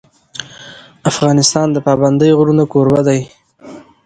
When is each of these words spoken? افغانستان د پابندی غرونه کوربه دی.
افغانستان 1.11 1.67
د 1.71 1.77
پابندی 1.87 2.31
غرونه 2.37 2.63
کوربه 2.73 3.01
دی. 3.07 3.21